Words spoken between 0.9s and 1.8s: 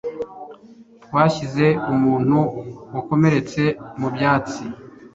Twashyize